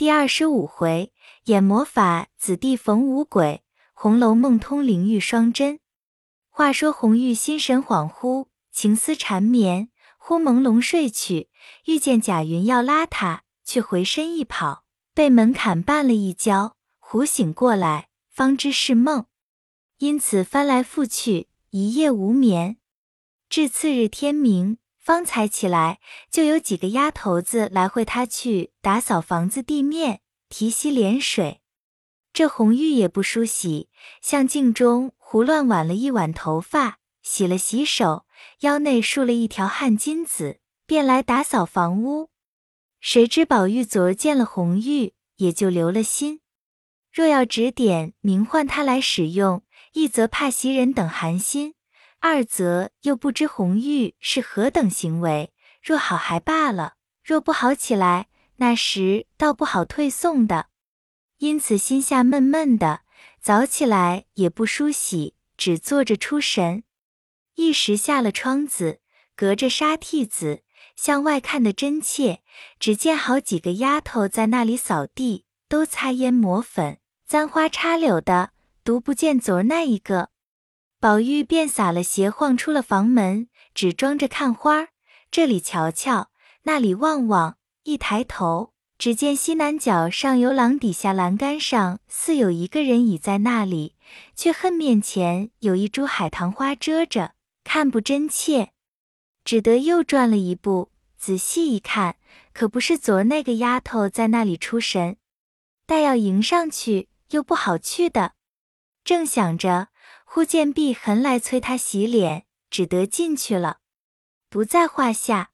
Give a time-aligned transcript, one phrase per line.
[0.00, 1.12] 第二十五回，
[1.44, 3.62] 演魔法子弟逢五鬼，
[3.92, 5.78] 《红楼梦》通灵玉双针。
[6.48, 11.50] 话说红玉心神恍惚，情思缠绵，忽朦胧睡去，
[11.84, 19.26] 遇见贾云要拉他，却回身一跑，被门槛绊了一跤，忽醒过来，方知是梦，
[19.98, 22.78] 因此翻来覆去，一夜无眠，
[23.50, 24.78] 至次日天明。
[25.10, 25.98] 方才起来，
[26.30, 31.62] 就有几个丫头子来会他去打扫房子地面、提洗脸水。
[32.32, 33.88] 这红玉也不梳洗，
[34.22, 38.24] 向镜中胡乱挽了一挽头发，洗了洗手，
[38.60, 42.30] 腰内束了一条汗巾子，便来打扫房屋。
[43.00, 46.40] 谁知宝玉昨儿见了红玉，也就留了心。
[47.12, 51.74] 若要指点明唤他来使用，一则怕袭人等寒心。
[52.22, 55.52] 二则又不知红玉是何等行为，
[55.82, 60.66] 若好还罢了，若不好起来，那时倒不好退送的。
[61.38, 63.00] 因此心下闷闷的，
[63.40, 66.84] 早起来也不梳洗，只坐着出神。
[67.54, 69.00] 一时下了窗子，
[69.34, 70.62] 隔着纱屉子
[70.96, 72.42] 向外看得真切，
[72.78, 78.50] 只见好几个丫头在那里扫地，都擦烟抹粉、簪花插柳的，
[78.84, 80.29] 独不见昨儿那一个。
[81.00, 84.88] 宝玉便撒了鞋，晃出了房门，只装着看花儿，
[85.30, 86.30] 这里瞧瞧，
[86.64, 87.56] 那里望望。
[87.84, 93.96] 一抬头，只见西南角上游廊底下栏杆上，似有一个人倚在那里，
[94.36, 97.32] 却恨面前有一株海棠花遮着，
[97.64, 98.72] 看不真切，
[99.42, 102.16] 只得又转了一步，仔细一看，
[102.52, 105.16] 可不是昨儿那个丫头在那里出神，
[105.86, 108.32] 待要迎上去，又不好去的，
[109.02, 109.88] 正想着。
[110.32, 113.80] 忽见碧痕来催他洗脸，只得进去了，
[114.48, 115.50] 不在话下。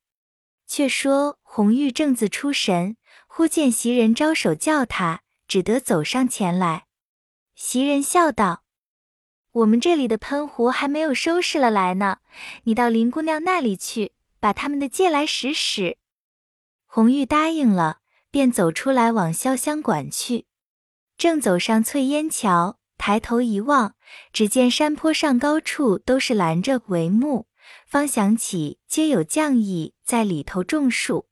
[0.66, 6.88] 却说红玉正自出神，忽见袭人招手叫他，只得走上前来。
[7.54, 8.64] 袭人笑道
[9.52, 12.18] ：“我们这里的喷壶还没有收拾了来呢，
[12.64, 15.96] 你到林姑娘那里去，把他们的借来使使。”
[16.84, 20.44] 红玉答应了，便走出来往潇湘馆去，
[21.16, 22.78] 正走上翠烟桥。
[22.98, 23.94] 抬头一望，
[24.32, 27.46] 只见山坡上高处都是拦着帷幕，
[27.86, 31.28] 方想起皆有匠役在里头种树。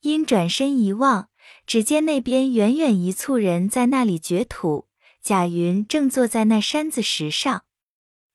[0.00, 1.28] 因转身一望，
[1.66, 4.88] 只见那边远远一簇人在那里掘土，
[5.22, 7.64] 贾云正坐在那山子石上。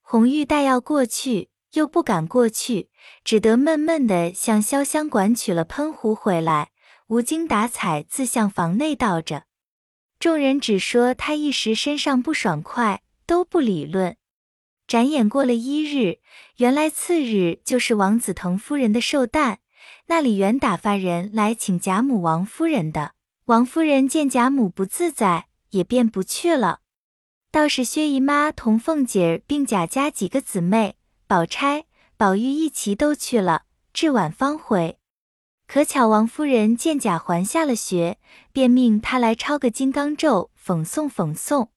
[0.02, 2.90] 红玉待要过去，又不敢过去，
[3.24, 6.72] 只得闷闷的向潇湘馆取了喷壶回来，
[7.08, 9.46] 无精打采自向房内倒着。
[10.24, 14.16] 众人只说他一时身上不爽快，都不理论。
[14.88, 16.20] 转眼过了一日，
[16.56, 19.60] 原来次日就是王子腾夫人的寿诞，
[20.06, 23.16] 那里原打发人来请贾母、王夫人的。
[23.48, 26.80] 王夫人见贾母不自在，也便不去了。
[27.52, 30.96] 倒是薛姨妈同凤姐儿并贾家几个姊妹，
[31.28, 31.84] 宝钗、
[32.16, 34.98] 宝玉一齐都去了，至晚方回。
[35.74, 38.20] 可巧王夫人见贾环下了学，
[38.52, 41.70] 便命他来抄个金刚咒，讽诵讽诵。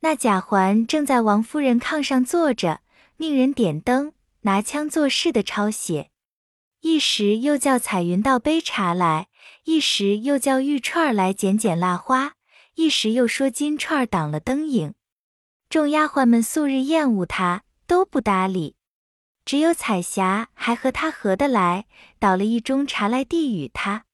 [0.00, 2.82] 那贾环正在王夫人炕上坐着，
[3.16, 6.10] 命人点灯，拿枪作势的抄写。
[6.82, 9.28] 一时又叫彩云倒杯茶来，
[9.64, 12.34] 一时又叫玉串儿来捡捡蜡花，
[12.74, 14.92] 一时又说金串儿挡了灯影。
[15.70, 18.76] 众丫鬟们素日厌恶他，都不搭理。
[19.44, 21.86] 只有彩霞还和他合得来，
[22.18, 24.04] 倒了一盅茶来递与他。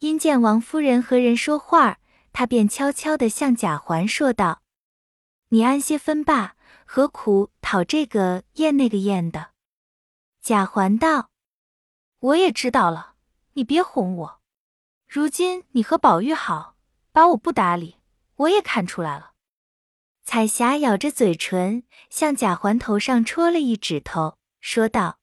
[0.00, 1.98] 因见王夫人和人说话，
[2.32, 4.62] 他便悄悄地向贾环说道
[5.50, 9.50] ：“你安些分罢，何苦讨这个厌那个厌的？”
[10.40, 11.30] 贾环道
[12.20, 13.14] ：“我也知道了，
[13.54, 14.40] 你别哄我。
[15.08, 16.76] 如今你和宝玉好，
[17.10, 17.96] 把我不搭理，
[18.36, 19.32] 我也看出来了。”
[20.22, 24.37] 彩霞咬着嘴唇，向贾环头上戳了一指头。
[24.70, 25.18] 说道：“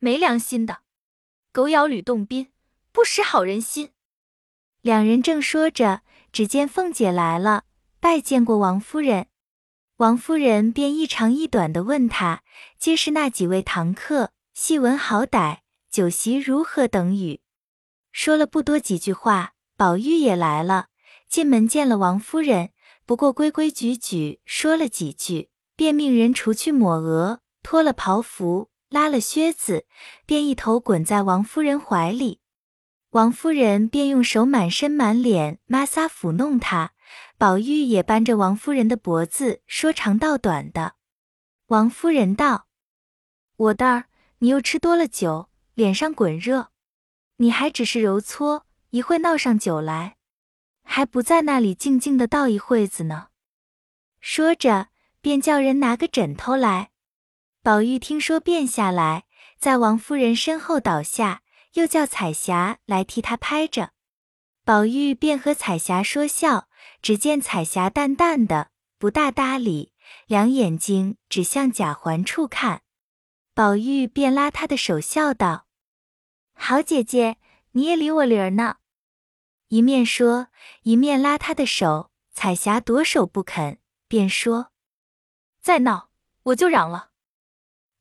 [0.00, 0.80] 没良心的，
[1.50, 2.52] 狗咬吕洞宾，
[2.92, 3.92] 不识好人心。”
[4.82, 7.64] 两人正说着，只见凤姐来了，
[8.00, 9.28] 拜见过王夫人。
[9.96, 12.42] 王夫人便一长一短的问他，
[12.78, 15.60] 皆是那几位堂客，细闻好歹，
[15.90, 17.40] 酒席如何等语。
[18.12, 20.88] 说了不多几句话，宝玉也来了，
[21.26, 22.72] 进门见了王夫人，
[23.06, 27.40] 不过规规矩矩说了几句，便命人除去抹额。
[27.62, 29.86] 脱了袍服，拉了靴子，
[30.26, 32.40] 便一头滚在王夫人怀里。
[33.10, 36.92] 王夫人便用手满身满脸抹撒抚弄他。
[37.36, 40.94] 宝玉也扳着王夫人的脖子，说长道短的。
[41.66, 42.68] 王夫人道
[43.56, 44.04] ：“我的儿，
[44.38, 46.68] 你又吃多了酒，脸上滚热，
[47.38, 50.18] 你还只是揉搓，一会闹上酒来。
[50.84, 53.28] 还不在那里静静的倒一会子呢。
[54.20, 54.88] 说着，
[55.20, 56.89] 便叫人拿个枕头来。
[57.62, 59.26] 宝玉听说，便下来，
[59.58, 61.42] 在王夫人身后倒下，
[61.74, 63.90] 又叫彩霞来替他拍着。
[64.64, 66.68] 宝玉便和彩霞说笑，
[67.02, 69.92] 只见彩霞淡淡的，不大搭理，
[70.26, 72.80] 两眼睛只向贾环处看。
[73.52, 75.66] 宝玉便拉她的手，笑道
[76.56, 77.36] ：“好姐姐，
[77.72, 78.76] 你也理我理儿呢。”
[79.68, 80.48] 一面说，
[80.84, 82.10] 一面拉她的手。
[82.32, 84.70] 彩霞躲手不肯，便说
[85.60, 86.08] ：“再闹，
[86.44, 87.08] 我就嚷了。”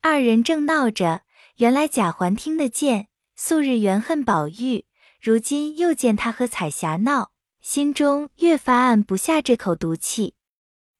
[0.01, 1.23] 二人正闹着，
[1.57, 4.85] 原来贾环听得见，素日怨恨宝玉。
[5.21, 7.31] 如今又见他和彩霞闹，
[7.61, 10.35] 心中越发按不下这口毒气，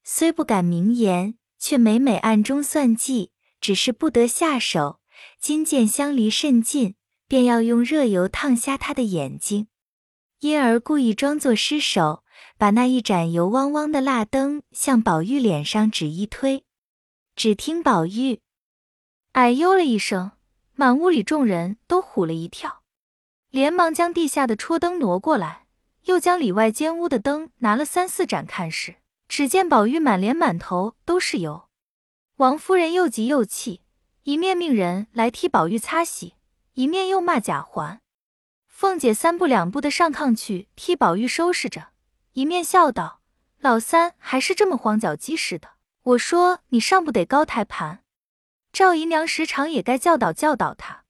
[0.04, 3.32] 虽不敢明言，却每每暗中算计，
[3.62, 5.00] 只是不得下手。
[5.40, 6.96] 今见相离甚近，
[7.30, 9.68] 便要用热油烫瞎他的眼睛，
[10.42, 12.26] 因而故意装作失手，
[12.58, 16.66] 把那一盏油汪汪的蜡灯向宝玉脸上只一推。
[17.38, 18.42] 只听宝玉
[19.40, 20.32] 哎呦了一声，
[20.76, 22.82] 满屋里众人都唬了一跳。
[23.50, 25.66] 连忙将地下的戳灯挪过来，
[26.04, 28.98] 又将里外间屋的灯拿了三四盏看时，
[29.30, 31.70] 只见宝玉满脸满头都是油。
[32.36, 33.80] 王夫人又急又气，
[34.24, 36.34] 一面命人来替宝玉擦洗，
[36.74, 38.02] 一面又骂贾环。
[38.68, 41.92] 凤姐三步两步的上炕去替宝玉收拾着，
[42.34, 43.22] 一面笑道
[43.60, 45.70] ：“老三还是这么慌脚鸡似的，
[46.04, 48.04] 我说你上不得高台盘，
[48.72, 51.06] 赵姨娘时常也该教导教导他。”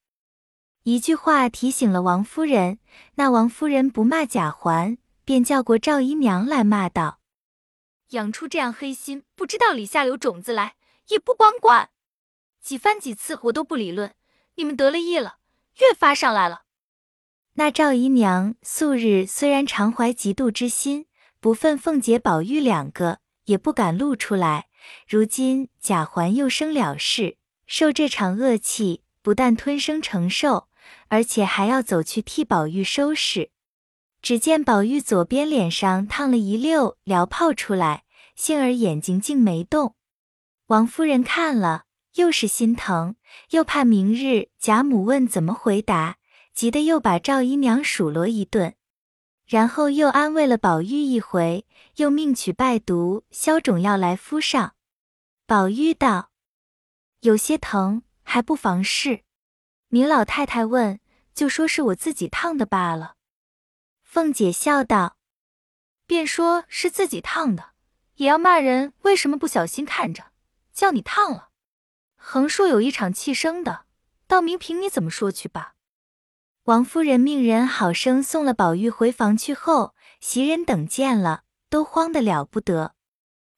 [0.84, 2.80] 一句话提醒了王夫人，
[3.16, 7.20] 那王夫人不骂贾环，便叫过赵姨娘来骂道
[8.12, 10.76] ：“养出这样黑心，不知道里下流种子来，
[11.10, 11.90] 也不管管。
[12.62, 14.16] 几番几次我都不理论，
[14.56, 15.38] 你们得了意了，
[15.80, 16.64] 越发上来了。”
[17.54, 21.08] 那赵姨娘素日虽然常怀嫉妒之心，
[21.42, 24.70] 不忿凤姐、宝玉两个，也不敢露出来。
[25.08, 27.38] 如今贾环又生了事，
[27.70, 30.68] 受这场恶气，不但吞声承受。
[31.10, 33.52] 而且还要走去替宝玉收拾。
[34.24, 38.06] 只见宝玉左边脸上烫了一溜燎泡出来，
[38.36, 39.96] 幸而眼睛竟没动。
[40.68, 41.84] 王夫人看了，
[42.16, 43.16] 又是心疼，
[43.52, 46.18] 又怕明日贾母问怎么回答，
[46.56, 48.74] 急得又把赵姨娘数落一顿，
[49.46, 51.66] 然后又安慰了宝玉一回，
[51.98, 54.74] 又命取败毒消肿药来敷上。
[55.46, 56.32] 宝玉道
[57.22, 59.24] ：“有些疼，还不妨事。”
[59.90, 61.00] 明老太太问，
[61.34, 63.16] 就说是我自己烫的罢了。
[64.04, 65.18] 凤姐笑道
[66.06, 67.72] ：“便说是自己烫的，
[68.16, 70.32] 也要骂人为什么不小心看着，
[70.74, 71.50] 叫你烫了。
[72.16, 73.86] 横竖有一场气生的，
[74.28, 75.76] 倒明凭你怎么说去吧。”
[76.66, 82.94] 王夫人命人好生送了宝玉回房去后，袭人等见了，都慌得了不得。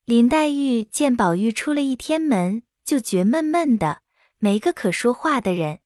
[0.05, 4.01] 林黛玉见宝玉出了一天门，就觉闷闷的，
[4.38, 5.80] 没个可说话的人。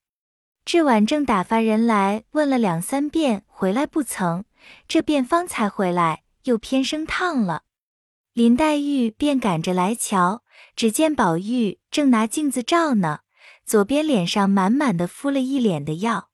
[0.64, 4.46] 至晚正打发人来问了两三遍，回来不曾。
[4.88, 7.64] 这便方才回来，又偏生烫了。
[8.34, 10.44] 林黛玉便赶着来瞧，
[10.76, 13.20] 只见宝玉正拿镜子照呢，
[13.64, 16.30] 左边脸上满满的敷了一脸的药。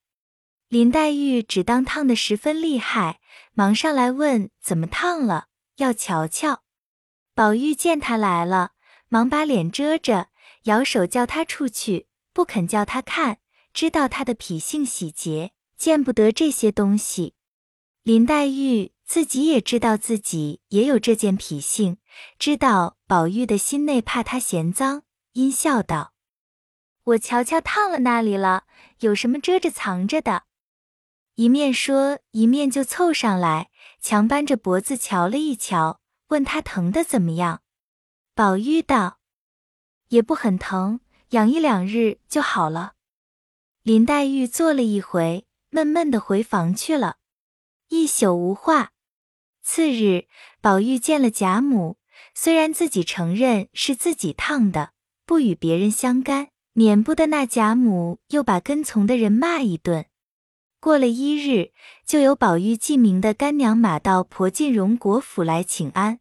[0.70, 3.20] 林黛玉只当烫的十分厉害，
[3.54, 6.64] 忙上来问怎么烫了，要瞧瞧。
[7.36, 8.72] 宝玉见他来了，
[9.10, 10.30] 忙把脸遮着，
[10.64, 13.40] 摇手叫他出去，不肯叫他看。
[13.74, 17.36] 知道他的脾性喜洁，见不得这些东西。
[18.04, 21.98] 林黛玉自己也知道自己也有这件脾性，
[22.38, 25.04] 知道宝玉的心内怕他嫌脏，
[25.34, 26.14] 阴笑道
[27.04, 28.66] ：“我瞧瞧烫了那里了，
[29.00, 30.44] 有什么遮着藏着的？”
[31.36, 33.70] 一面说，一面就凑上来，
[34.02, 37.62] 强扳着脖子瞧了一瞧，问他疼的怎么样。
[38.36, 39.20] 宝玉道
[40.12, 41.00] ：“也不很疼，
[41.30, 42.94] 养一两日就好了。”
[43.84, 47.18] 林黛玉坐了一回，闷闷的回房去了，
[47.90, 48.92] 一宿无话。
[49.64, 50.28] 次日，
[50.60, 51.98] 宝玉见了贾母，
[52.36, 54.92] 虽然自己承认是自己烫的，
[55.26, 60.06] 不与别人相干，免不得那贾母又把跟从的人骂一顿。
[60.80, 61.72] 过了一日，
[62.06, 66.20] 就有宝玉记名的干娘马到婆进荣国府来请安，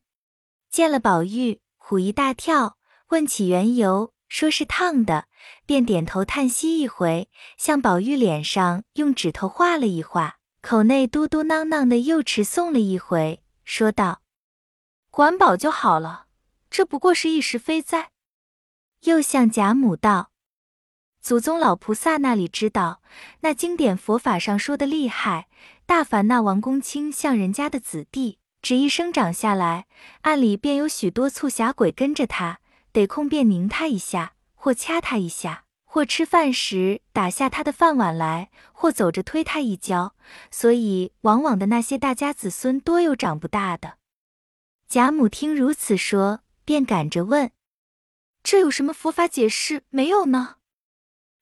[0.70, 2.76] 见了宝玉，唬一大跳，
[3.10, 5.26] 问起缘由，说是烫的。
[5.66, 14.22] 便点头叹息一回，向宝玉脸上用指头画了一画，口内嘟嘟囔囔的又持诵了一回，说道
[15.10, 16.26] ：“管饱就好了，
[16.70, 18.10] 这不过是一时非灾。”
[19.02, 20.30] 又向贾母道
[21.20, 23.02] ：“祖宗老菩萨那里知道，
[23.40, 25.48] 那经典佛法上说的厉害，
[25.84, 29.86] 大凡那王公卿像人家的子弟，只一生长下来，
[30.20, 32.59] 暗里便有许多促狭鬼跟着他，
[32.92, 40.14] 得空便拧他一下，或掐他一下，或吃饭时打下他的饭碗来，或走着推他一跤，
[40.50, 43.98] 所以往往的那些大家子孙多有长不大的。
[44.88, 47.52] 贾母听如此说，便赶着问
[48.42, 50.56] ：“这有什么佛法解释没有呢？”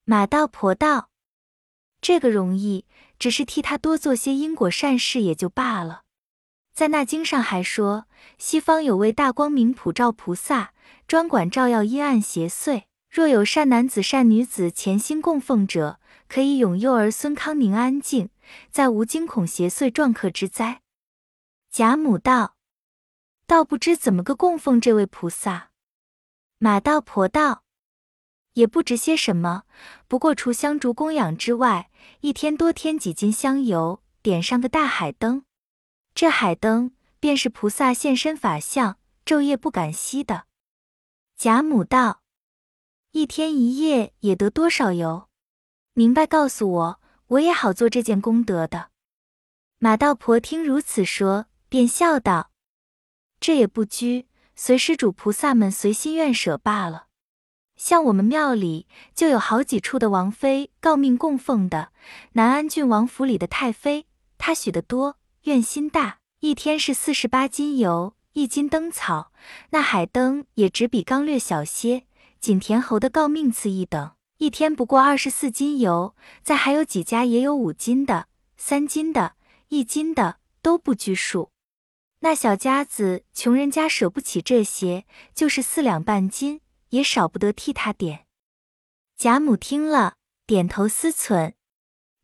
[0.05, 1.11] 马道婆道
[2.01, 2.87] ：“这个容易，
[3.19, 6.03] 只是替他多做些因果善事也就罢了。”
[6.79, 8.07] 在那经上还说，
[8.39, 10.73] 西方有位大光明普照菩萨，
[11.09, 12.85] 专管照耀阴暗邪祟。
[13.11, 18.31] 若有善男子、善女子潜心供奉者，可以永佑儿孙康宁安静，
[18.71, 20.83] 再无惊恐邪祟撞客之灾。
[21.73, 22.55] 贾母道
[23.45, 25.71] ：“倒不知怎么个供奉这位菩萨。”
[26.59, 27.65] 马道婆道
[28.55, 29.65] ：“也不知些什么，
[30.07, 35.43] 不过除香烛供养之外，一天多添几斤香油，点上个大海灯。”
[36.21, 40.47] 这海灯便是菩萨现身法相，昼夜不敢熄的。
[41.37, 42.23] 贾母道
[43.13, 45.29] ：“一天一夜也得多少油？
[45.93, 48.91] 明白告诉我，我也好做这件功德的。”
[49.79, 52.51] 马道婆听如此说，便笑道
[53.39, 57.07] ：“这也不拘，随施主菩萨们随心愿舍罢了。
[57.77, 61.93] 像我们庙里就有好几处的王妃诰命供奉的，
[62.33, 65.15] 南安郡王府里的太妃，她许的多。”
[65.49, 69.33] 愿心大，一天是四十八斤油，一斤灯草。
[69.71, 72.05] 那海灯也只比刚略小些。
[72.39, 76.15] 仅田侯的诰命次一等，一天不过二十四斤油。
[76.43, 78.29] 再还有几家也有五斤的、
[78.59, 79.37] 三斤的、
[79.69, 81.51] 一斤的，都不拘数。
[82.19, 88.27] 那小家子穷人家舍不起这些，就是四两半斤，也少不得替他点。
[89.17, 91.55] 贾母听了，点头思忖。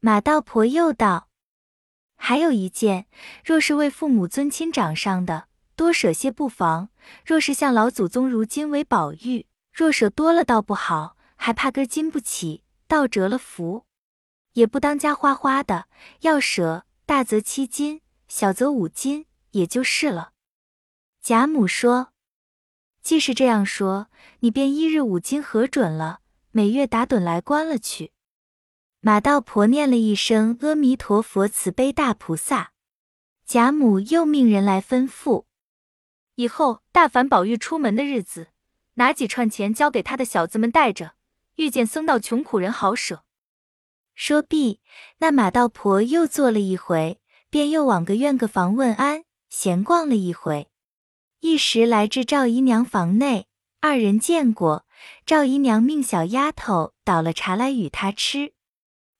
[0.00, 1.30] 马道婆又道。
[2.26, 3.04] 还有一件，
[3.44, 6.88] 若是为父母尊亲长上的，多舍些不妨；
[7.22, 13.84] 若是像老祖宗如今为宝玉，若舍多了倒不好，还怕根经不起，倒折了福。
[14.54, 15.84] 也不当家花花的，
[16.20, 20.30] 要舍大则七斤，小则五斤，也就是了。
[21.20, 22.08] 贾母说
[23.04, 24.06] ：“既是这样说，
[24.40, 26.20] 你便一日五斤核准了，
[26.52, 28.12] 每月打盹来关了去。”
[29.06, 32.72] 马道婆念了一声阿弥陀佛，慈悲大菩萨。
[33.44, 35.44] 贾母又命人来吩咐，
[36.36, 38.48] 以后大凡宝玉出门的日子，
[38.94, 41.16] 拿几串钱交给他的小子们带着，
[41.56, 43.24] 遇见僧道穷苦人好舍。
[44.14, 44.80] 说毕，
[45.18, 47.20] 那马道婆又坐了一回，
[47.50, 50.70] 便又往个院个房问安，闲逛了一回，
[51.40, 53.48] 一时来至赵姨娘房内，
[53.82, 54.86] 二人见过，
[55.26, 58.53] 赵姨娘命小丫头倒了茶来与他吃。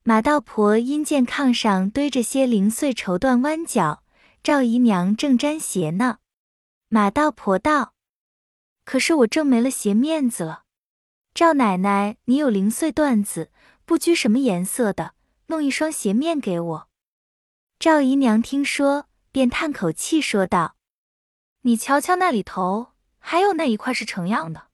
[0.07, 4.03] 马道婆因见炕上堆着些零碎绸缎弯角，
[4.43, 6.19] 赵姨娘正粘鞋呢。
[6.89, 7.95] 马道婆道
[8.85, 10.65] ：“可是我正没了鞋面子了。
[11.33, 13.51] 赵奶奶，你有零碎缎子，
[13.87, 15.15] 不拘什么颜色的，
[15.47, 16.89] 弄一双鞋面给我。”
[17.81, 20.77] 赵姨娘听说，便叹口气说道
[21.65, 24.67] ：“你瞧瞧那里头，还有那一块是成样的，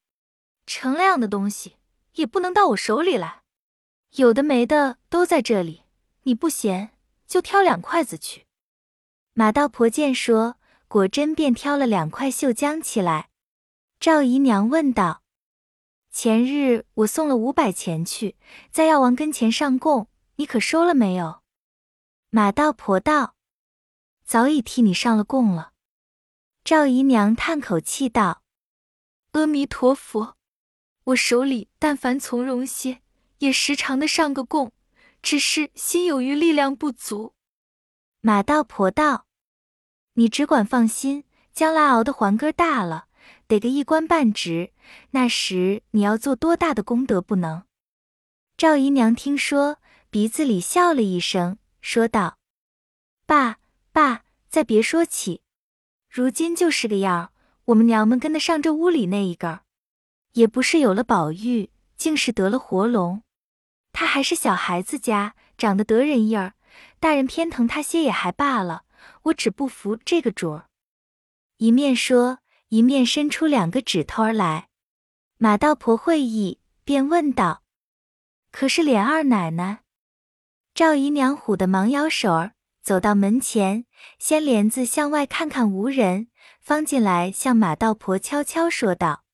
[0.66, 1.76] 成了样的东西
[2.14, 3.39] 也不能到我手里来。”
[4.16, 5.84] 有的没的都在这里，
[6.24, 6.90] 你不嫌
[7.28, 8.46] 就挑两筷子去。
[9.34, 10.56] 马道婆见说，
[10.88, 13.30] 果真便挑了两块绣浆起来。
[14.00, 15.22] 赵姨娘问道
[16.10, 18.36] ：“前日我送了五百钱去，
[18.72, 21.42] 在药王跟前上供，你可收了没有？”
[22.30, 23.36] 马道婆道
[24.24, 25.72] ：“早已替你上了供了。”
[26.64, 28.42] 赵姨娘叹口气道
[29.32, 30.36] ：“阿弥陀佛，
[31.04, 33.02] 我手里但凡从容些。”
[33.40, 34.72] 也时常的上个供，
[35.20, 37.34] 只是心有余力量不足。
[38.22, 39.26] 马道婆道
[40.14, 43.06] ：“你只管放心，将来熬的还哥大了，
[43.46, 44.72] 得个一官半职，
[45.10, 47.64] 那时你要做多大的功德不能？”
[48.58, 49.78] 赵姨娘听说，
[50.10, 52.36] 鼻子里笑了一声，说道
[53.24, 53.58] ：“爸
[53.90, 55.40] 爸，再别说起，
[56.10, 57.32] 如今就是个样儿。
[57.66, 59.62] 我们娘们跟得上这屋里那一个，
[60.32, 63.22] 也不是有了宝玉，竟是得了活龙。”
[63.92, 66.54] 他还是小孩子家，长得得人意儿，
[66.98, 68.84] 大人偏疼他些也还罢了。
[69.24, 70.68] 我只不服这个主儿。
[71.56, 74.68] 一面说，一面伸出两个指头儿来。
[75.38, 77.62] 马道婆会意，便问道
[78.52, 79.80] ：“可是莲二奶奶？”
[80.74, 83.86] 赵姨娘唬得忙摇手儿，走到门前，
[84.18, 86.28] 掀帘子向外看看无人，
[86.60, 89.24] 方进来向马道婆悄悄说道：“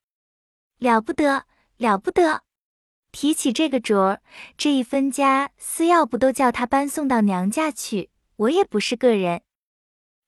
[0.79, 1.45] 了不得，
[1.77, 2.45] 了不得。”
[3.17, 4.21] 提起这个镯儿，
[4.59, 8.11] 这一分家私要不都叫他搬送到娘家去？
[8.37, 9.41] 我也不是个人。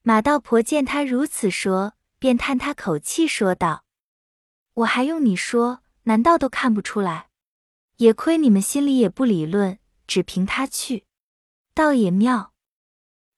[0.01, 3.85] 马道婆见他如此说，便叹他口气，说道
[4.73, 7.29] ：“我还用你说，难道都看不出来？
[7.99, 11.05] 也亏你们心里也不理论，只凭他去，
[11.75, 12.55] 倒也妙。”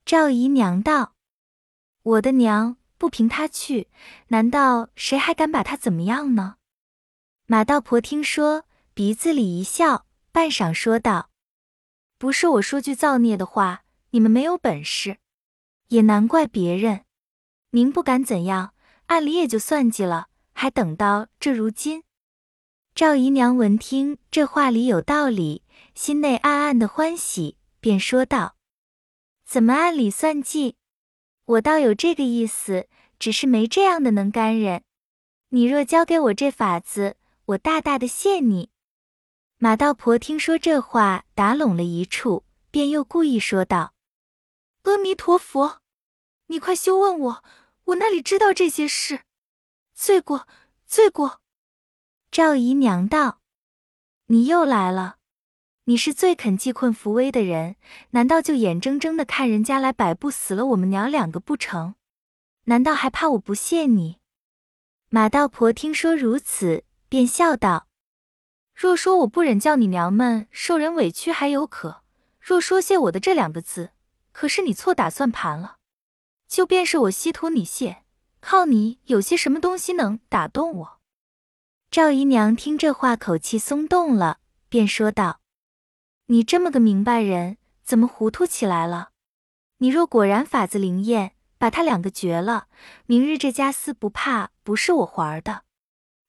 [0.07, 1.14] 赵姨娘道
[2.04, 3.88] ：“我的娘，不凭他去，
[4.28, 6.59] 难道谁还敢把他怎么样呢？”
[7.50, 8.64] 马道婆听说，
[9.00, 11.30] 鼻子里一笑，半晌说道
[12.21, 15.16] ：“不是我说句造孽的话，你们没有本事，
[15.88, 17.07] 也难怪别人。
[17.71, 18.75] 您不敢怎样，
[19.07, 22.04] 暗里也就算计了，还等到这如今。”
[22.95, 25.62] 赵姨娘闻听这话里有道理，
[25.95, 28.57] 心内暗暗的欢喜，便说道
[29.49, 30.76] ：“怎么暗里算计？
[31.47, 32.87] 我倒有这个意思，
[33.19, 34.83] 只是没这样的能干人。
[35.49, 37.16] 你若教给我这法子。”
[37.50, 38.69] 我大大的谢你。
[39.62, 43.93] 马道婆听说这话，打拢了一处，便又故意说道
[44.85, 45.83] ：“阿弥陀佛，
[46.47, 47.45] 你快休问我，
[47.85, 49.21] 我哪里知道这些事？
[49.93, 50.49] 罪过，
[50.87, 51.43] 罪过。”
[52.33, 53.43] 赵姨娘道
[54.29, 55.17] ：“你又来了，
[55.85, 57.76] 你是最肯济困扶危的人，
[58.12, 61.97] 难道就眼睁睁的看人家来摆布死了我们娘两个不成？
[62.64, 64.21] 难道还怕我不谢你？”
[65.12, 66.85] 马道婆听说如此。
[67.11, 67.88] 便笑道
[68.81, 72.01] ：“若说我不忍叫你娘们受人委屈还有可；
[72.41, 73.91] 若说谢我的这两个字，
[74.33, 75.77] 可是你错打算盘了。
[76.49, 78.05] 就便是我稀土你谢，
[78.41, 80.99] 靠你有些什么东西能打动我？”
[81.93, 84.39] 赵姨娘听这话，口气松动了，
[84.71, 85.41] 便说道
[86.29, 89.11] ：“你这么个明白人，怎么糊涂起来了？
[89.77, 92.69] 你若果然法子灵验，把他两个绝了，
[93.05, 95.65] 明日这家私不怕不是我还的。”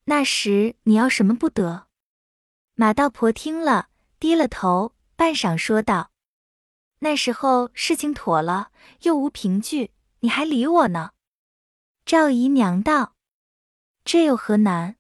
[0.04, 1.88] 那时你要什么不得？
[2.82, 6.10] 马道婆听了，低了头，半晌说道
[6.98, 8.72] ：“那时候事情妥了，
[9.04, 11.12] 又无凭据，你还理我呢？”
[12.08, 13.14] 赵姨娘道
[14.04, 14.96] ：“这有何难？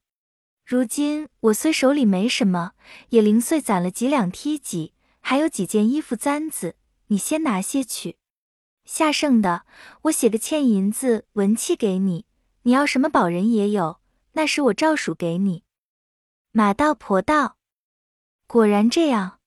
[0.63, 2.73] 如今我虽手里没什么，
[3.09, 6.75] 也零碎攒了几两梯几，还有几件衣服簪子，
[7.07, 8.19] 你先拿些去。
[8.85, 9.65] 下剩的，
[10.03, 12.27] 我写个欠银子文契给你。
[12.61, 13.99] 你要什么宝人也有。”
[14.33, 15.63] 那时我照数给你。
[16.51, 17.57] 马道婆道
[18.51, 19.39] ：“果然这样。”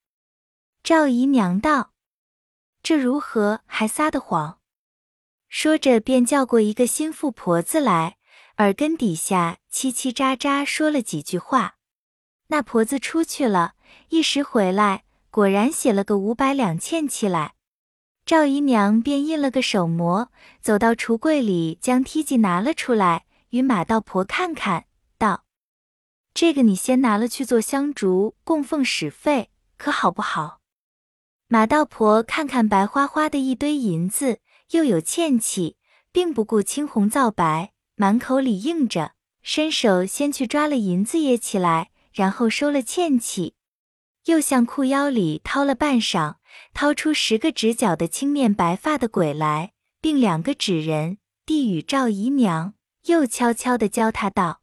[0.82, 1.92] 赵姨娘道
[2.82, 4.60] ：“这如何还撒的谎？”
[5.46, 8.16] 说着便叫过一个心腹婆子来，
[8.56, 11.74] 耳根底下叽叽喳喳说了几句话。
[12.46, 13.74] 那婆子出去了，
[14.08, 17.56] 一时回来，果然写了个五百两欠起来。
[18.24, 20.30] 赵姨娘便印了个手模，
[20.62, 23.26] 走到橱柜里，将梯子拿了出来。
[23.50, 24.86] 与马道婆看看
[26.35, 30.61] ，：“这个你先拿了去做香烛供奉使费，可好不好？”
[31.47, 34.40] 马道婆看看白花花的一堆银子，
[34.73, 35.77] 又有欠气，
[36.11, 43.55] 并不顾青红皂白，满口里应着，伸手先去抓了银子掖起来，然后收了欠气，
[44.25, 46.37] 又向裤腰里掏了半晌，
[46.73, 52.75] 掏出十个直角的青面白发的鬼来，并两个纸人递与赵姨娘。
[53.07, 54.62] 又悄悄地教他道：“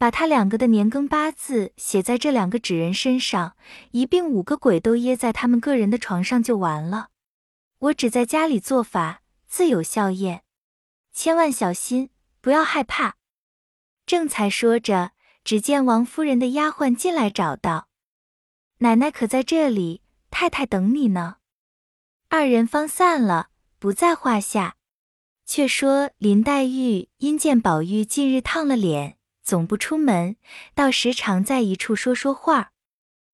[0.00, 3.54] 把他两个的年庚八字写在这两个纸人身上，
[3.90, 7.10] 一并五个鬼都掖在他们个人的床上就完了。
[7.80, 10.42] 我只在家里做法，自有效验，
[11.12, 12.08] 千万小心，
[12.40, 13.16] 不要害怕。”
[14.06, 15.10] 正才说着，
[15.44, 17.88] 只见王夫人的丫鬟进来找道
[18.80, 20.00] ：“奶奶可在这里？
[20.30, 21.36] 太太等你呢。”
[22.30, 24.76] 二人方散了，不在话下。
[25.44, 29.18] 却说林黛玉因见宝玉近日烫了脸，
[29.50, 30.36] 总不出门，
[30.76, 32.70] 倒时常在一处说说话。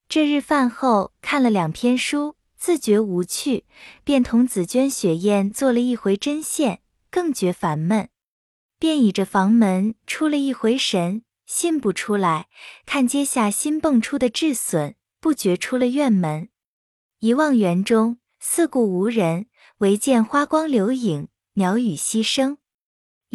[0.09, 3.64] 这日饭后看了两篇书，自觉无趣，
[4.02, 8.09] 便同紫鹃、雪雁做了一回针线，更觉烦闷，
[8.79, 12.48] 便倚着房门出了一回神，信不出来，
[12.87, 16.48] 看阶下新蹦出的稚笋，不觉出了院门，
[17.18, 19.48] 一望园中四顾无人，
[19.81, 21.29] 唯见花光流影。
[21.59, 22.57] 鸟语溪声，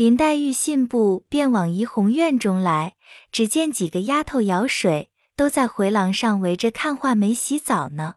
[0.01, 2.95] 林黛玉信步便往怡红院中来，
[3.31, 8.15] 只见几个丫头舀水，都在回廊上围着看画眉洗澡呢。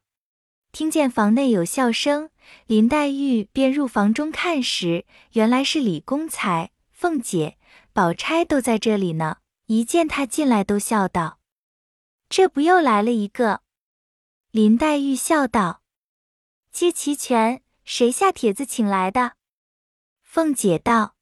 [0.73, 2.31] 听见房内有笑声，
[2.65, 7.59] 林黛玉便入房中看时，原来是李公才、凤姐、
[7.93, 9.37] 宝钗都在这里呢。
[9.67, 11.39] 一见她进来，都笑道
[12.31, 13.61] ：“这不又来了一个？”
[14.51, 15.83] 林黛玉笑道
[16.73, 19.33] ：“皆齐全，谁下帖子请来的？”
[20.25, 21.14] 凤姐道：“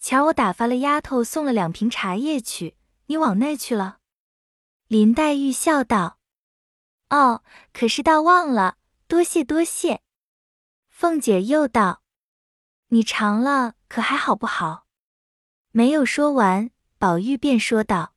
[0.00, 3.98] 瞧我打发了丫头送了两瓶茶叶去，你往那去了。”
[4.88, 6.18] 林黛玉笑道
[7.10, 10.00] ：“哦，可是倒忘了，多谢多谢。”
[10.88, 12.02] 凤姐又道
[12.88, 14.86] ：“你尝了可还好不好？
[15.70, 18.14] 没有说完，宝玉便说道：“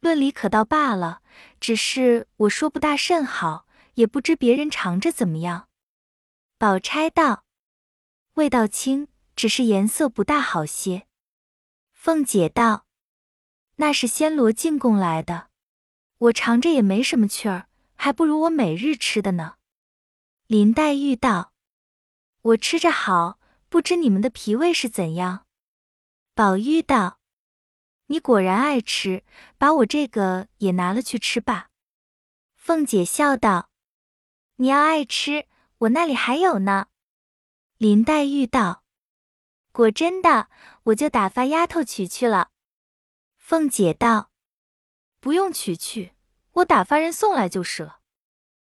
[0.00, 1.22] 论理可倒罢了，
[1.60, 5.68] 只是我说不大甚好，也不知别人尝着怎么样。”
[6.58, 7.44] 宝钗道
[8.34, 11.06] ：“味道轻，只是颜色不大好些。”
[11.92, 12.86] 凤姐道
[13.76, 15.50] ：“那是暹罗进贡来的，
[16.18, 19.56] 我尝着也没什么趣儿，还不如我每日吃的呢。”
[20.48, 21.52] 林黛玉道
[22.42, 25.46] ：“我吃着好，不知你们的脾胃是怎样？”
[26.34, 27.18] 宝玉道
[28.06, 29.24] ：“你果然爱吃，
[29.58, 31.70] 把我这个也拿了去吃吧。”
[32.54, 33.70] 凤姐笑道
[34.56, 35.46] ：“你要爱吃。”
[35.78, 36.86] 我那里还有呢，
[37.76, 38.82] 林黛玉道
[39.76, 40.48] ：“果真的，
[40.84, 42.48] 我就打发丫头取去了。”
[43.36, 44.30] 凤姐道
[45.20, 46.14] ：“不用取去，
[46.52, 47.98] 我打发人送来就是了。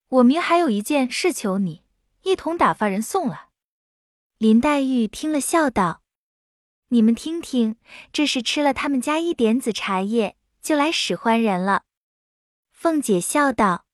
[0.09, 1.83] 我明还有一件事求你，
[2.23, 3.47] 一同打发人送来。”
[4.37, 6.01] 林黛玉听了，笑道
[6.89, 7.77] ：“你们听听，
[8.11, 11.83] 这是吃了他们家一点子茶叶，就来使唤人了。”
[12.73, 13.85] 凤姐笑道：“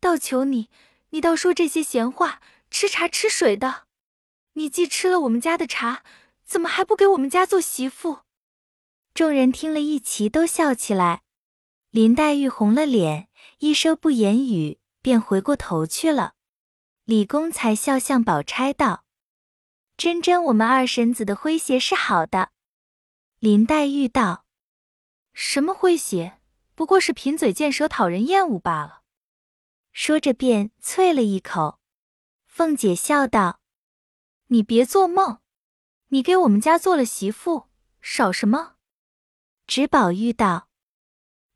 [0.00, 0.70] 倒求你。”
[1.12, 3.88] 你倒说这些闲话，吃茶吃水的。
[4.52, 6.04] 你既吃了我们家的茶，
[6.50, 8.22] 怎么还不给我们家做媳妇？
[9.14, 11.22] 众人听了一齐都笑起来。
[11.90, 13.28] 林黛玉红了脸，
[13.60, 16.34] 一声不言语，便回过头去了。
[17.04, 19.04] 李公才笑向宝钗道
[19.96, 22.50] ：“真真，我们二婶子的诙谐是好的。”
[23.38, 24.44] 林黛玉道
[25.32, 26.40] ：“什么诙谐？
[26.74, 29.02] 不过是贫嘴贱舌，讨人厌恶罢了。”
[29.94, 31.78] 说着，便啐了一口。
[32.44, 33.60] 凤姐笑道
[34.48, 35.39] ：“你别做梦，
[36.10, 37.68] 你给我们家做了媳妇，
[38.00, 38.76] 少什么？”
[39.66, 40.68] 指宝玉道：“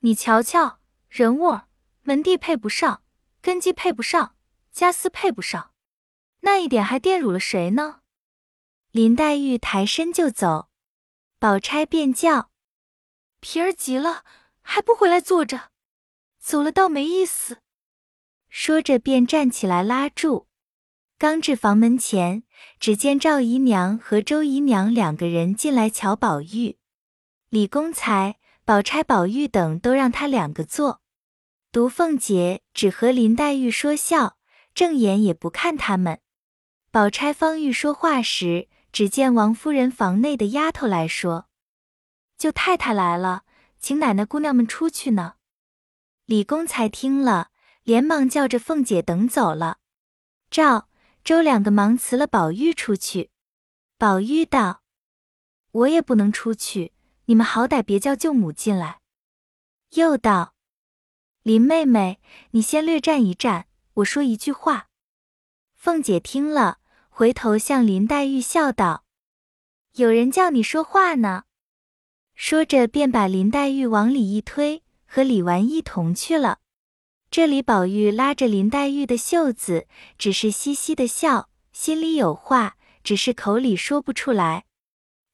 [0.01, 1.61] 你瞧瞧，人物、
[2.03, 3.03] 门第配不上，
[3.40, 4.37] 根基配不上，
[4.73, 5.73] 家私配不上，
[6.40, 8.01] 那一点还玷辱了谁呢？”
[8.93, 10.71] 林黛玉抬身就走，
[11.40, 12.51] 宝钗便叫
[13.40, 14.25] ：“皮儿急了，
[14.61, 15.73] 还不回来坐着？
[16.38, 17.59] 走了倒没意思。”
[18.49, 20.47] 说着，便站起来拉住。
[21.16, 22.42] 刚至房门前，
[22.81, 26.79] 只见赵姨娘和周姨娘两个人进来瞧宝玉。
[27.48, 31.00] 李公才、宝钗、宝玉等都让他两个坐，
[31.70, 34.37] 独凤姐只和林黛玉说笑，
[34.74, 36.20] 正眼也不看他们。
[36.90, 41.46] 宝钗方欲说话时，只见王夫人房内的丫头来说
[42.37, 43.44] ：“舅太太来了，
[43.79, 45.35] 请奶奶姑娘们出去呢。”
[46.27, 47.50] 李公才听了。
[47.85, 49.77] 连忙叫着凤姐等走了，
[50.50, 50.88] 赵、
[51.25, 53.31] 周两个忙辞了宝玉出去。
[53.97, 54.83] 宝玉道
[55.73, 56.93] ：“我也不能出去，
[57.25, 59.01] 你们好歹别叫舅母进来。”
[59.97, 60.55] 又道
[61.43, 64.89] ：“林妹妹，你先略站一站，我说一句话。”
[65.75, 69.05] 凤姐听了，回头向林黛玉笑道
[69.97, 71.45] ：“有人叫你说话呢。”
[72.37, 76.59] 说着便把林黛玉往里一推，和李纨一同去了。
[77.35, 84.66] 这里宝玉拉着林黛玉的袖子，只是嘻嘻的笑，心里有话，只是口里说不出来。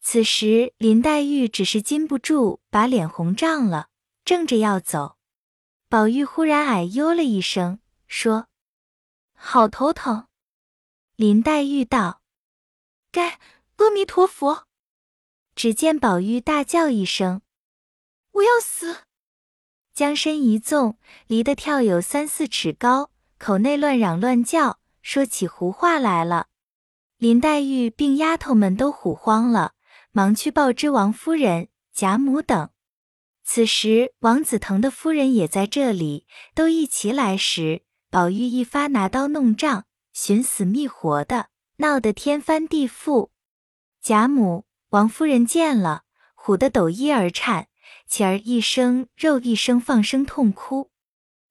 [0.00, 3.88] 此时林黛玉只是禁不住把脸红涨了，
[4.24, 5.18] 正着要走，
[5.90, 8.46] 宝玉忽然哎呦了一声，说
[9.36, 10.26] ：“好头疼。”
[11.16, 12.22] 林黛玉道
[13.12, 13.38] ：“该
[13.76, 14.66] 阿弥陀佛。”
[15.54, 17.42] 只见宝玉大叫一声
[18.32, 19.00] ：“我要死！”
[20.00, 26.46] 将身一纵，离得跳有三四尺高，口内乱嚷乱叫，说起胡话来了。
[27.18, 29.74] 林黛玉并丫头们都唬慌了，
[30.12, 32.70] 忙去报知王夫人、贾母等。
[33.44, 39.84] 此时王子腾的夫人也在这里，都一齐来时，宝玉一发拿刀弄杖，
[40.14, 43.28] 寻死觅活的，闹得天翻地覆。
[44.00, 47.66] 贾母、王夫人见了，唬得抖衣而颤。
[48.10, 50.90] 起儿一声，肉一声，放声痛哭。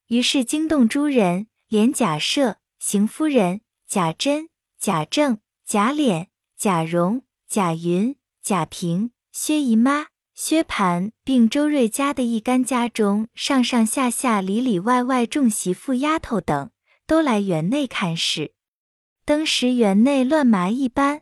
[0.08, 16.72] 于是惊动诸人，连贾赦、邢夫人、贾珍、贾政、贾琏、贾蓉、贾云、贾平、薛姨妈、薛蟠，并周瑞家的一干家中上上下下、里里外外众媳妇丫头等，
[17.08, 18.54] 都来园内看事。
[19.24, 21.22] 当时园内乱麻一般。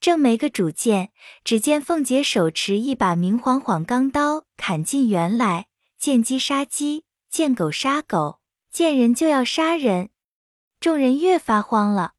[0.00, 1.12] 正没个主见，
[1.44, 5.66] 只见凤姐手持一把明晃晃钢刀，砍进园来，
[5.98, 8.40] 见鸡杀鸡，见狗杀狗，
[8.70, 10.10] 见人就要杀人。
[10.80, 12.12] 众人越发慌了。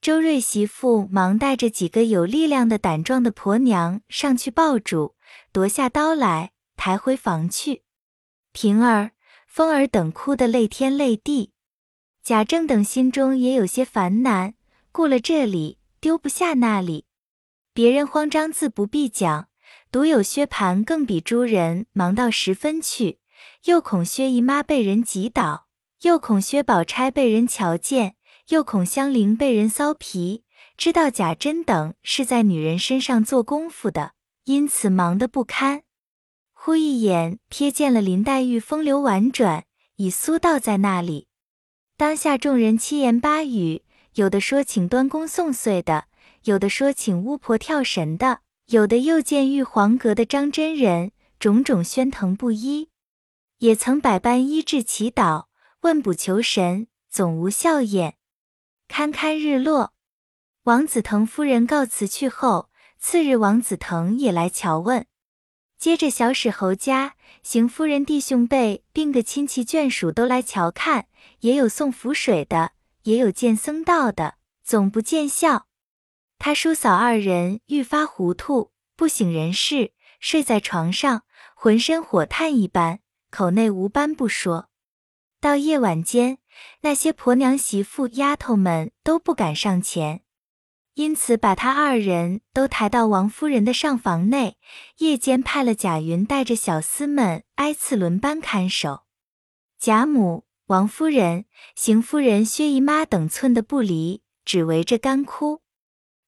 [0.00, 5.14] 周瑞媳妇忙带着几个有力量的胆壮的婆娘上去抱住，
[5.52, 7.82] 夺下刀来，抬回房去。
[8.52, 9.10] 平儿、
[9.46, 11.52] 凤儿等哭得泪天泪地，
[12.22, 14.54] 贾政等心中也有些烦难，
[14.90, 17.04] 顾了这里，丢不下那里。
[17.74, 19.49] 别人慌张自不必讲，
[19.92, 23.18] 独有薛蟠更比诸人忙到十分去，
[23.64, 25.66] 又恐薛姨妈被人挤倒，
[26.02, 28.14] 又恐薛宝钗被人瞧见，
[28.50, 30.44] 又恐香菱被人骚皮，
[30.76, 34.12] 知道贾珍等是在女人身上做功夫的，
[34.44, 35.82] 因此忙得不堪。
[36.52, 39.64] 忽一眼瞥见了林黛玉风流婉转，
[39.96, 41.26] 已苏倒在那里。
[41.96, 43.82] 当下众人七言八语，
[44.14, 46.04] 有的说请端公送岁的，
[46.44, 52.88] 有的说请巫婆跳神的，有的又见玉皇阁的张真人，种种喧腾不一。
[53.58, 55.46] 也曾百般医治祈祷，
[55.80, 58.14] 问卜求神，总无效验。
[58.86, 59.92] 堪堪日落，
[60.62, 65.04] 王子腾夫人告辞去后，次日王子腾也来瞧问。
[65.76, 71.08] 接着，小史侯家邢夫人弟兄辈并个亲戚眷属都来瞧看，
[71.40, 72.70] 也有送符水的，
[73.02, 75.66] 也有见僧道的，总不见效。
[76.42, 81.24] 他叔嫂二人愈发糊涂，不省人事，睡在床上，
[81.54, 83.00] 浑身火炭一般，
[83.30, 84.70] 口内无斑不说。
[85.38, 86.38] 到夜晚间，
[86.80, 90.22] 那些婆娘媳妇丫头们都不敢上前。
[90.94, 94.56] 因此，把他二人都抬到王夫人的上房内，
[94.96, 99.02] 夜间派了贾云带着小厮们挨次轮班看守。
[99.78, 101.44] 贾母、王夫人、
[101.76, 105.60] 邢夫人、薛姨妈等寸的不离，只围着干哭。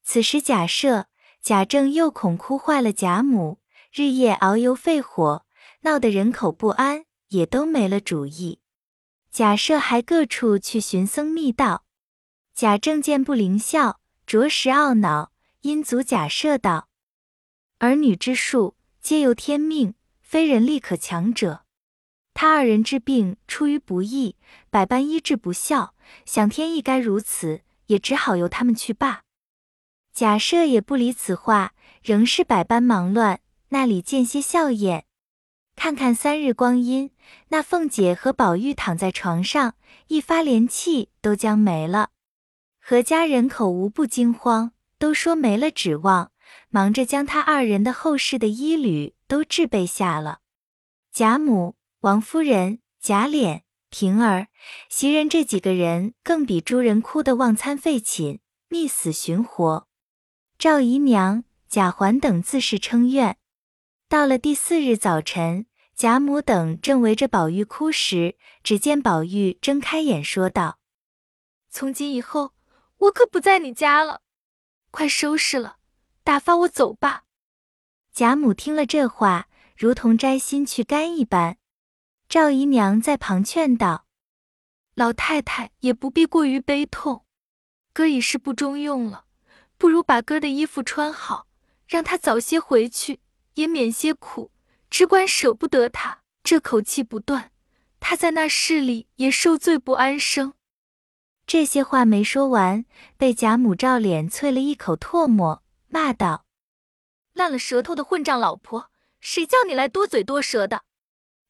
[0.05, 1.05] 此时贾赦、
[1.41, 3.59] 贾政又恐哭坏了贾母，
[3.93, 5.47] 日夜熬油肺火，
[5.83, 8.61] 闹得人口不安，也都没了主意。
[9.31, 11.85] 贾赦还各处去寻僧觅道，
[12.55, 14.01] 贾政见不灵效。
[14.25, 16.89] 着实懊恼，因阻假设道
[17.79, 21.65] ：“儿女之术，皆由天命，非人力可强者。
[22.33, 24.37] 他二人之病出于不义，
[24.71, 29.23] 百般医治不效，想天意该如此，也只好由他们去罢。”
[30.15, 31.73] 假设也不理此话，
[32.03, 35.05] 仍是百般忙乱，那里见些笑靥？
[35.75, 37.11] 看看三日光阴，
[37.49, 39.75] 那凤姐和宝玉躺在床上，
[40.09, 42.11] 一发连气都将没了。
[42.79, 46.31] 何家人口无不惊慌，都说没了指望，
[46.69, 50.41] 忙着将他二人的后事的衣履都置备下了。
[51.11, 54.49] 贾母、王夫人、贾琏、平儿、
[54.91, 59.89] 袭人这几个人更比诸人哭得忘餐废寝，觅死寻活。
[60.63, 63.37] 赵姨娘、贾环等自是称怨。
[64.09, 70.79] 到了第四日早晨，贾母等正围着宝玉哭时，只见宝玉睁开眼说道
[71.69, 72.53] ：“从今以后。”
[72.99, 74.23] 我可不在你家了，
[74.93, 75.79] 快收拾了，
[76.23, 77.25] 打发我走吧。
[78.13, 81.59] 贾母听了这话，如同摘心去肝一般。
[82.29, 84.07] 赵姨娘在旁劝道
[84.95, 87.25] ：“老太太也不必过于悲痛，
[87.93, 89.25] 哥已是不中用了，
[89.83, 91.49] 不如把哥的衣服穿好，
[91.89, 93.19] 让他早些回去，
[93.55, 94.53] 也免些苦。
[94.89, 97.51] 只管舍不得他，这口气不断，
[97.99, 100.55] 他在那市里也受罪不安生。”
[101.49, 102.85] 这些话没说完，
[103.17, 106.45] 被贾母照脸啐了一口唾沫，骂道
[107.35, 110.85] ：“烂了舌头的混账老婆，谁叫你来多嘴多舌的？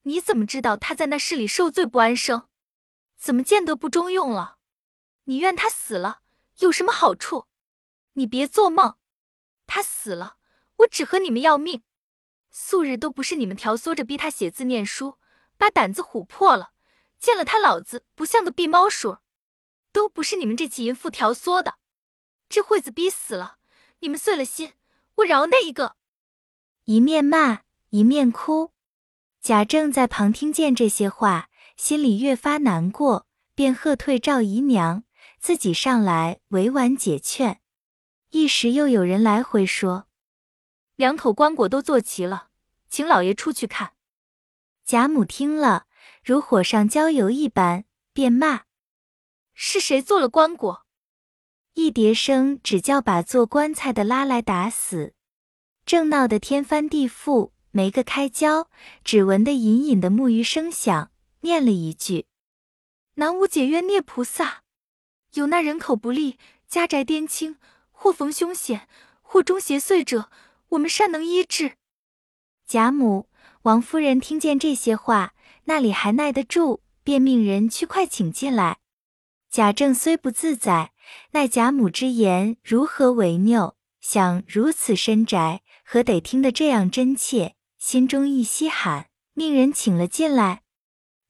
[0.05, 2.49] 你怎么知道他在那市里受罪不安生？
[3.18, 4.57] 怎么见得不中用了？
[5.25, 6.21] 你怨他死了
[6.61, 7.45] 有什么好处？
[8.14, 8.96] 你别做梦！
[9.66, 10.37] 他死了，
[10.77, 11.83] 我只和你们要命。
[12.51, 15.18] 素日都不是你们挑唆着逼他写字念书，
[15.57, 16.72] 把胆子唬破了，
[17.18, 19.18] 见了他老子不像个避猫鼠。”
[19.92, 21.75] 都不是你们这起淫妇挑唆的，
[22.48, 23.59] 这惠子逼死了，
[24.01, 24.72] 你们碎了心，
[25.16, 25.96] 我饶那一个。
[26.85, 28.72] 一面骂一面哭，
[29.40, 35.05] 贾政在旁听见这些话，心里越发难过，便喝退赵姨娘，
[35.38, 37.62] 自己上来委婉解劝。
[38.33, 40.07] 一时又有人来回说，
[40.97, 42.49] 两口棺椁都做齐了，
[42.88, 43.92] 请老爷出去看。
[44.87, 45.85] 贾母听了，
[46.25, 48.62] 如火上浇油一般，便骂。
[49.53, 50.81] 是谁做了棺椁？
[51.75, 55.12] 一叠声只叫把做棺材的拉来打死，
[55.85, 58.71] 正闹得天翻地覆，没个开交，
[59.05, 62.25] 只闻得隐隐的木鱼声响，念了一句
[63.16, 64.62] ：“南无解冤孽菩萨。”
[65.35, 67.59] 有那人口不利、家宅颠倾、
[68.03, 68.88] 或逢凶险、
[69.21, 70.29] 或中邪祟者，
[70.71, 71.77] 我们善能医治。
[72.67, 73.29] 贾母、
[73.62, 75.35] 王夫人听见这些话，
[75.67, 78.79] 那里还耐得住，便命人去快请进来。
[79.49, 80.91] 贾政虽不自在，
[81.31, 83.77] 奈贾母之言如何违拗？
[84.01, 87.55] 想如此深宅，何得听得这样真切？
[87.79, 90.62] 心中一稀罕，命人请了进来。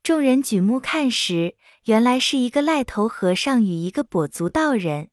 [0.02, 1.54] 众人举目看时，
[1.84, 5.10] 原来是一个癞头和尚与一个跛足道人。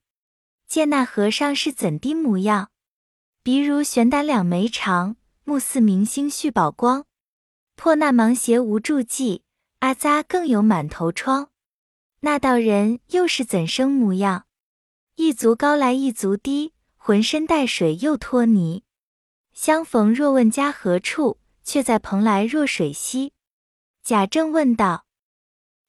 [0.69, 2.69] 见那和尚是怎的模样？
[3.41, 7.07] 鼻如悬胆两眉长，目似明星续宝光。
[7.75, 9.41] 破那芒鞋无住迹，
[9.79, 11.49] 阿扎更有满头疮。
[12.19, 14.45] 那道人又是怎生模样？
[15.15, 18.83] 一足高来一足低，浑身带水又脱泥。
[19.53, 23.33] 相逢若问家何处，却在蓬莱若水西。
[24.03, 25.07] 贾政问道：“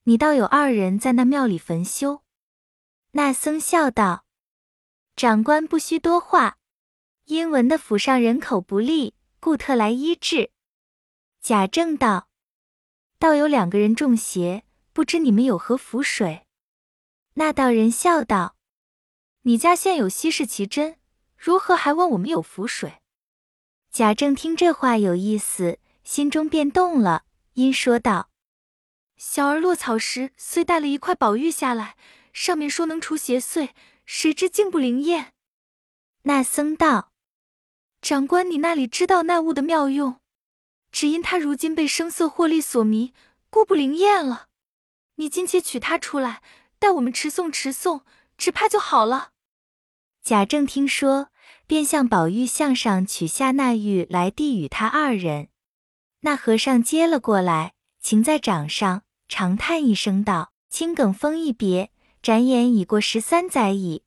[0.05, 2.23] 你倒有二人在那庙里焚修？”
[3.13, 4.25] 那僧笑道
[5.21, 6.57] ：“长官不需多话，
[7.27, 10.51] 因闻的府上人口不利，故特来医治。”
[11.43, 12.31] 贾政道
[13.21, 16.47] ：“倒有两个人中邪，不知你们有何符水？”
[17.37, 18.57] 那道人笑道
[19.45, 20.97] ：“你家现有稀世奇珍，
[21.37, 23.03] 如何还问我们有符水？”
[23.93, 28.31] 贾政听这话有意思，心中便动了，因说道
[29.21, 31.99] ：“小儿落草时虽带了一块宝玉下来，
[32.33, 33.71] 上面说能除邪祟，
[34.05, 35.33] 谁知竟不灵验。”
[36.25, 37.13] 那僧道
[38.03, 40.21] ：“长官，你那里知道那物的妙用？”
[40.93, 43.15] 只因他如今被声色获利所迷，
[43.49, 44.49] 故不灵验了。
[45.15, 46.43] 你今且取他出来，
[46.79, 48.03] 待我们持诵持诵，
[48.37, 49.31] 只怕就好了。
[50.23, 51.29] 贾政听说，
[51.67, 55.49] 便向宝玉项上取下那玉来，递与他二人。
[56.21, 64.03] 那和尚接了过来，擎在掌上，长叹一声道：“青埂峰一别，转眼已过十三载矣。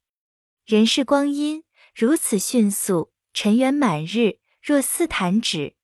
[0.66, 1.64] 人世光阴
[1.96, 5.76] 如此迅速，尘缘满日，若似弹指。”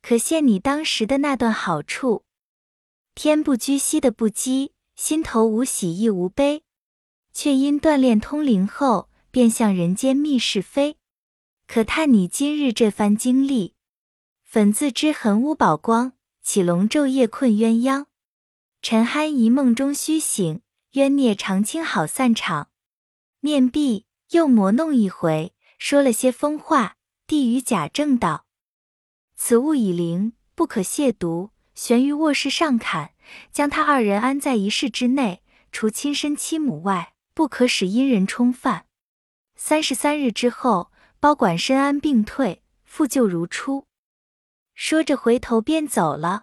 [0.00, 2.24] 可见你当时的那段好处，
[3.14, 6.62] 天不居兮的不羁，心头无喜亦无悲，
[7.32, 10.96] 却因锻炼通灵后，便向人间觅是非。
[11.66, 13.74] 可叹你今日这番经历，
[14.42, 18.06] 粉自知痕污宝光，起龙昼夜困鸳鸯。
[18.80, 22.70] 沉酣一梦中虚醒，冤孽长青好散场。
[23.40, 26.96] 面壁又磨弄一回，说了些疯话，
[27.26, 28.46] 递与贾政道。
[29.36, 31.50] 此物已灵，不可亵渎。
[31.74, 33.12] 悬于卧室上坎，
[33.52, 38.86] 将他二人安在一室之内，除亲生妻母外，不可使阴人冲犯。
[39.54, 43.86] 三十三日之后，包管身安病退，复旧如初。
[44.74, 46.42] 说着，回头便走了。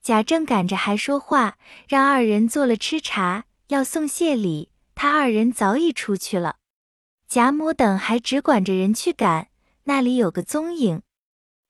[0.00, 4.70] 贾政赶着还说话，让二人做了吃茶，要送谢礼。
[4.94, 6.56] 他二人早已出去了。
[7.26, 9.48] 贾母等还只管着人去赶，
[9.84, 11.02] 那里有个踪影。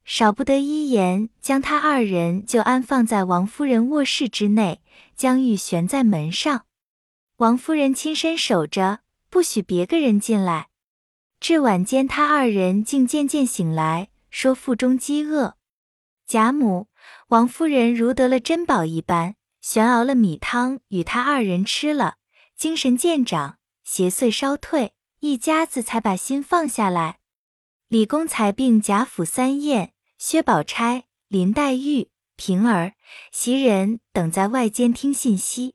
[0.05, 4.83] 少不得一言，将他二人就安放在王夫人卧室之内，
[5.17, 6.67] 将玉悬在门上。
[7.37, 10.69] 王夫人亲身守着，不许别个人进来。
[11.41, 15.57] 至晚间，他二人竟渐渐醒来，说腹中饥饿。
[16.27, 16.89] 贾母、
[17.29, 22.17] 王夫人如得了珍宝一般，悬熬了米汤与他二人吃了，
[22.55, 27.21] 精神渐长，邪祟稍退，一家子才把心放下来。
[27.89, 29.95] 李公才并贾府三宴。
[30.19, 32.93] 薛宝钗、林黛玉、平儿、
[33.33, 35.75] 袭人等在外间听信息，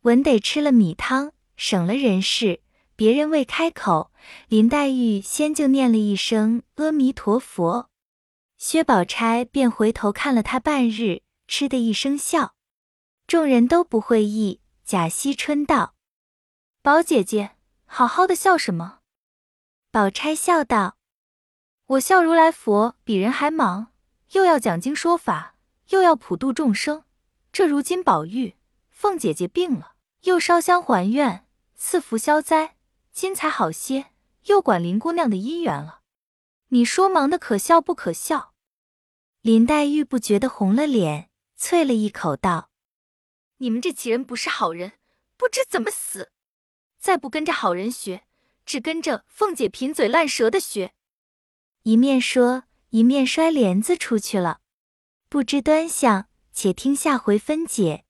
[0.00, 2.62] 文得吃了米汤，省了人事。
[2.96, 4.10] 别人未开口，
[4.48, 7.90] 林黛玉先就念了一声阿弥陀佛，
[8.56, 12.54] 薛宝钗便回头看了他半日，嗤的一声笑。
[13.30, 14.60] 众人都不会意。
[14.84, 15.94] 贾惜春道
[16.82, 17.52] ：“宝姐姐，
[17.86, 19.02] 好好的笑什么？”
[19.92, 20.96] 宝钗笑道。
[21.86, 23.92] 我笑如来佛比人还忙，
[24.32, 25.54] 又要讲经说法，
[25.90, 27.04] 又要普度众生。
[27.52, 28.56] 这如今宝玉、
[28.88, 32.74] 凤姐姐病了，又烧香还愿，赐福消灾，
[33.12, 34.06] 今才好些，
[34.46, 36.00] 又管林姑娘的姻缘了。
[36.70, 38.54] 你说忙的可笑不可笑？
[39.40, 42.69] 林黛玉不觉得红了脸，啐了一口道
[43.62, 44.92] ：“你们这几人不是好人，
[45.36, 46.32] 不知怎么死。
[46.98, 48.24] 再不跟着好人学，
[48.64, 50.92] 只跟着凤姐贫嘴烂舌的学。”
[51.84, 54.60] 一面说，一面摔帘子出去了。
[55.28, 58.04] 不知端详，且听下回分解。